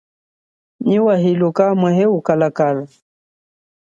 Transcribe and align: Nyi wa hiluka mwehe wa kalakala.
Nyi 0.85 0.97
wa 1.05 1.15
hiluka 1.23 1.63
mwehe 1.79 2.05
wa 2.13 2.21
kalakala. 2.27 2.83